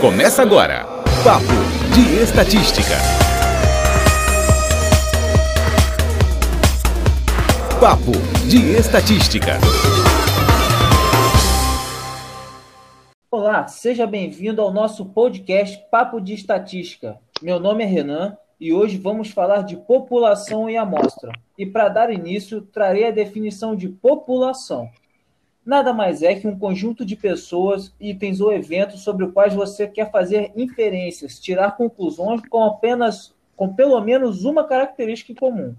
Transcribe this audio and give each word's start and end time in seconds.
Começa 0.00 0.40
agora. 0.40 0.86
Papo 1.22 1.44
de 1.94 2.22
Estatística. 2.22 2.94
Papo 7.78 8.12
de 8.48 8.78
Estatística. 8.78 9.58
Olá, 13.30 13.68
seja 13.68 14.06
bem-vindo 14.06 14.62
ao 14.62 14.72
nosso 14.72 15.04
podcast 15.04 15.78
Papo 15.90 16.18
de 16.18 16.32
Estatística. 16.32 17.18
Meu 17.42 17.60
nome 17.60 17.84
é 17.84 17.86
Renan 17.86 18.38
e 18.58 18.72
hoje 18.72 18.96
vamos 18.96 19.30
falar 19.30 19.64
de 19.64 19.76
população 19.76 20.70
e 20.70 20.78
amostra. 20.78 21.30
E 21.58 21.66
para 21.66 21.90
dar 21.90 22.10
início, 22.10 22.62
trarei 22.62 23.06
a 23.06 23.10
definição 23.10 23.76
de 23.76 23.90
população. 23.90 24.88
Nada 25.70 25.92
mais 25.92 26.20
é 26.20 26.34
que 26.34 26.48
um 26.48 26.58
conjunto 26.58 27.04
de 27.04 27.14
pessoas, 27.14 27.94
itens 28.00 28.40
ou 28.40 28.52
eventos 28.52 29.04
sobre 29.04 29.24
os 29.24 29.32
quais 29.32 29.54
você 29.54 29.86
quer 29.86 30.10
fazer 30.10 30.50
inferências, 30.56 31.38
tirar 31.38 31.76
conclusões 31.76 32.40
com 32.48 32.64
apenas 32.64 33.32
com 33.56 33.72
pelo 33.72 34.00
menos 34.00 34.44
uma 34.44 34.64
característica 34.64 35.30
em 35.30 35.36
comum. 35.36 35.76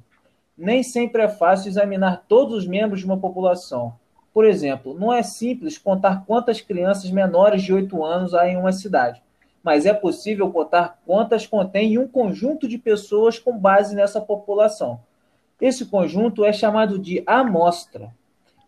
Nem 0.57 0.81
sempre 0.81 1.23
é 1.23 1.27
fácil 1.27 1.67
examinar 1.67 2.23
todos 2.25 2.55
os 2.55 2.65
membros 2.65 3.01
de 3.01 3.05
uma 3.05 3.19
população. 3.19 3.93
Por 4.33 4.45
exemplo, 4.45 4.97
não 4.97 5.11
é 5.11 5.21
simples 5.21 5.77
contar 5.77 6.23
quantas 6.25 6.61
crianças 6.61 7.11
menores 7.11 7.61
de 7.61 7.73
8 7.73 8.01
anos 8.01 8.33
há 8.33 8.47
em 8.47 8.55
uma 8.55 8.71
cidade, 8.71 9.21
mas 9.61 9.85
é 9.85 9.93
possível 9.93 10.49
contar 10.51 11.01
quantas 11.05 11.45
contém 11.45 11.97
um 11.97 12.07
conjunto 12.07 12.65
de 12.65 12.77
pessoas 12.77 13.37
com 13.37 13.59
base 13.59 13.93
nessa 13.93 14.21
população. 14.21 15.01
Esse 15.59 15.85
conjunto 15.85 16.45
é 16.45 16.53
chamado 16.53 16.97
de 16.97 17.21
amostra. 17.27 18.09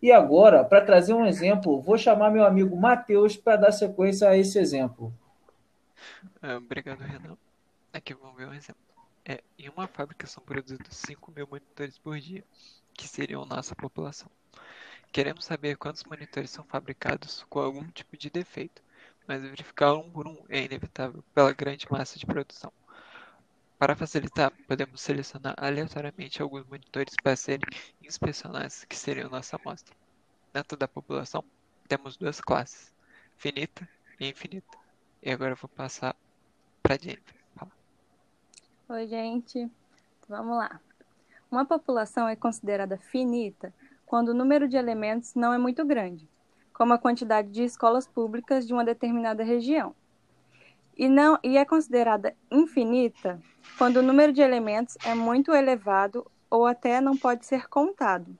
E 0.04 0.12
agora, 0.12 0.62
para 0.62 0.84
trazer 0.84 1.14
um 1.14 1.24
exemplo, 1.24 1.80
vou 1.80 1.96
chamar 1.96 2.30
meu 2.30 2.44
amigo 2.44 2.76
Matheus 2.76 3.38
para 3.38 3.56
dar 3.56 3.72
sequência 3.72 4.28
a 4.28 4.36
esse 4.36 4.58
exemplo. 4.58 5.10
Ah, 6.42 6.56
obrigado, 6.56 7.00
Renan. 7.00 7.38
Aqui 7.90 8.12
vamos 8.12 8.36
ver 8.36 8.46
um 8.46 8.52
exemplo. 8.52 8.82
É, 9.24 9.42
em 9.58 9.70
uma 9.70 9.88
fábrica 9.88 10.26
são 10.26 10.44
produzidos 10.44 10.94
5 10.94 11.32
mil 11.34 11.48
monitores 11.50 11.96
por 11.96 12.20
dia, 12.20 12.44
que 12.92 13.08
seriam 13.08 13.46
nossa 13.46 13.74
população. 13.74 14.28
Queremos 15.10 15.46
saber 15.46 15.78
quantos 15.78 16.04
monitores 16.04 16.50
são 16.50 16.64
fabricados 16.64 17.46
com 17.48 17.60
algum 17.60 17.84
tipo 17.84 18.14
de 18.14 18.28
defeito, 18.28 18.82
mas 19.26 19.40
verificar 19.40 19.94
um 19.94 20.10
por 20.10 20.28
um 20.28 20.36
é 20.50 20.64
inevitável 20.64 21.24
pela 21.34 21.54
grande 21.54 21.86
massa 21.90 22.18
de 22.18 22.26
produção. 22.26 22.70
Para 23.84 23.94
facilitar, 23.94 24.50
podemos 24.66 24.98
selecionar 24.98 25.54
aleatoriamente 25.58 26.40
alguns 26.40 26.64
monitores 26.64 27.14
para 27.22 27.36
serem 27.36 27.68
inspecionados, 28.02 28.82
que 28.86 28.96
seriam 28.96 29.28
nossa 29.28 29.56
amostra. 29.56 29.94
Dentro 30.54 30.74
da 30.74 30.88
população, 30.88 31.44
temos 31.86 32.16
duas 32.16 32.40
classes, 32.40 32.90
finita 33.36 33.86
e 34.18 34.30
infinita. 34.30 34.78
E 35.22 35.30
agora 35.30 35.52
eu 35.52 35.56
vou 35.56 35.68
passar 35.68 36.16
para 36.82 36.96
Jennifer. 36.96 37.34
Fala. 37.54 37.70
Oi, 38.88 39.06
gente. 39.06 39.70
Vamos 40.30 40.56
lá. 40.56 40.80
Uma 41.50 41.66
população 41.66 42.26
é 42.26 42.34
considerada 42.34 42.96
finita 42.96 43.70
quando 44.06 44.30
o 44.30 44.34
número 44.34 44.66
de 44.66 44.78
elementos 44.78 45.34
não 45.34 45.52
é 45.52 45.58
muito 45.58 45.84
grande, 45.84 46.26
como 46.72 46.94
a 46.94 46.98
quantidade 46.98 47.50
de 47.50 47.62
escolas 47.64 48.06
públicas 48.06 48.66
de 48.66 48.72
uma 48.72 48.82
determinada 48.82 49.44
região. 49.44 49.94
E, 50.96 51.08
não, 51.08 51.38
e 51.42 51.56
é 51.56 51.64
considerada 51.64 52.34
infinita 52.50 53.40
quando 53.76 53.96
o 53.96 54.02
número 54.02 54.32
de 54.32 54.40
elementos 54.40 54.96
é 55.04 55.14
muito 55.14 55.52
elevado 55.52 56.24
ou 56.48 56.66
até 56.66 57.00
não 57.00 57.16
pode 57.16 57.44
ser 57.44 57.66
contado, 57.68 58.36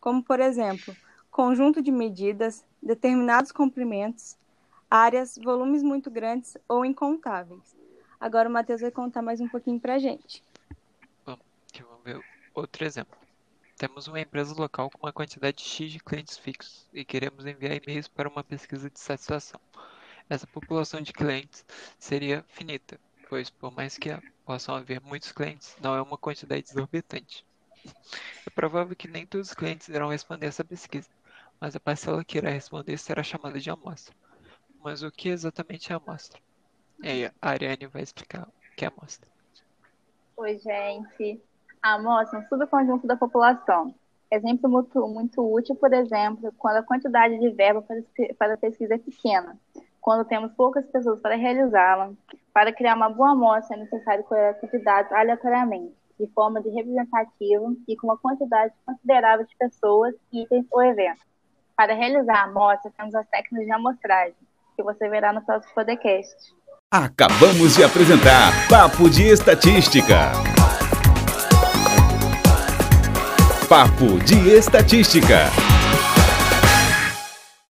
como, 0.00 0.22
por 0.22 0.40
exemplo, 0.40 0.96
conjunto 1.30 1.82
de 1.82 1.92
medidas, 1.92 2.64
determinados 2.82 3.52
comprimentos, 3.52 4.38
áreas, 4.90 5.38
volumes 5.42 5.82
muito 5.82 6.10
grandes 6.10 6.56
ou 6.66 6.84
incontáveis. 6.84 7.76
Agora 8.18 8.48
o 8.48 8.52
Matheus 8.52 8.80
vai 8.80 8.90
contar 8.90 9.22
mais 9.22 9.40
um 9.40 9.48
pouquinho 9.48 9.78
para 9.78 9.94
a 9.94 9.98
gente. 9.98 10.42
Bom, 11.26 11.38
ver 12.04 12.20
outro 12.54 12.84
exemplo. 12.84 13.16
Temos 13.76 14.08
uma 14.08 14.20
empresa 14.20 14.54
local 14.60 14.90
com 14.90 15.06
uma 15.06 15.12
quantidade 15.12 15.62
X 15.62 15.92
de 15.92 16.00
clientes 16.00 16.36
fixos 16.36 16.88
e 16.92 17.04
queremos 17.04 17.46
enviar 17.46 17.76
e-mails 17.76 18.08
para 18.08 18.28
uma 18.28 18.42
pesquisa 18.42 18.90
de 18.90 18.98
satisfação. 18.98 19.60
Essa 20.28 20.46
população 20.46 21.00
de 21.00 21.12
clientes 21.12 21.64
seria 21.98 22.44
finita, 22.48 23.00
pois 23.28 23.48
por 23.48 23.74
mais 23.74 23.96
que 23.96 24.10
possam 24.44 24.74
haver 24.74 25.00
muitos 25.00 25.32
clientes, 25.32 25.76
não 25.80 25.94
é 25.94 26.02
uma 26.02 26.18
quantidade 26.18 26.68
exorbitante. 26.68 27.46
É 28.46 28.50
provável 28.50 28.94
que 28.94 29.08
nem 29.08 29.26
todos 29.26 29.48
os 29.48 29.54
clientes 29.54 29.88
irão 29.88 30.08
responder 30.08 30.46
essa 30.46 30.64
pesquisa, 30.64 31.08
mas 31.60 31.74
a 31.74 31.80
parcela 31.80 32.24
que 32.24 32.38
irá 32.38 32.50
responder 32.50 32.98
será 32.98 33.22
chamada 33.22 33.58
de 33.58 33.70
amostra. 33.70 34.14
Mas 34.82 35.02
o 35.02 35.10
que 35.10 35.28
exatamente 35.28 35.92
é 35.92 35.96
amostra? 35.96 36.40
E 37.02 37.08
aí, 37.08 37.26
a 37.26 37.32
Ariane 37.40 37.86
vai 37.86 38.02
explicar 38.02 38.48
o 38.48 38.76
que 38.76 38.84
é 38.84 38.88
amostra. 38.88 39.28
Oi, 40.36 40.58
gente. 40.58 41.40
A 41.82 41.94
amostra 41.94 42.38
é 42.38 42.42
um 42.42 42.48
subconjunto 42.48 43.06
da 43.06 43.16
população. 43.16 43.94
Exemplo 44.30 44.68
muito, 44.68 45.08
muito 45.08 45.54
útil, 45.54 45.74
por 45.74 45.92
exemplo, 45.92 46.52
quando 46.58 46.76
a 46.76 46.82
quantidade 46.82 47.38
de 47.38 47.50
verba 47.50 47.80
para, 47.80 48.02
para 48.38 48.56
pesquisa 48.56 48.94
é 48.94 48.98
pequena, 48.98 49.58
quando 50.00 50.26
temos 50.26 50.52
poucas 50.52 50.86
pessoas 50.86 51.20
para 51.20 51.36
realizá-la. 51.36 52.10
Para 52.52 52.72
criar 52.72 52.96
uma 52.96 53.08
boa 53.08 53.32
amostra 53.32 53.76
é 53.76 53.80
necessário 53.80 54.24
colher 54.24 54.58
de 54.60 54.78
dados 54.78 55.12
aleatoriamente, 55.12 55.94
de 56.18 56.26
forma 56.28 56.60
de 56.60 56.68
representativa 56.70 57.72
e 57.86 57.96
com 57.96 58.08
uma 58.08 58.16
quantidade 58.16 58.72
considerável 58.84 59.46
de 59.46 59.56
pessoas, 59.56 60.14
itens 60.32 60.66
ou 60.70 60.82
eventos. 60.82 61.22
Para 61.76 61.94
realizar 61.94 62.40
a 62.40 62.44
amostra, 62.44 62.90
temos 62.96 63.14
as 63.14 63.28
técnicas 63.28 63.66
de 63.66 63.72
amostragem, 63.72 64.34
que 64.76 64.82
você 64.82 65.08
verá 65.08 65.32
no 65.32 65.44
próximo 65.44 65.74
podcast. 65.74 66.52
Acabamos 66.90 67.76
de 67.76 67.84
apresentar 67.84 68.50
Papo 68.68 69.10
de 69.10 69.28
Estatística. 69.28 70.32
Papo 73.68 74.18
de 74.24 74.48
Estatística. 74.56 75.77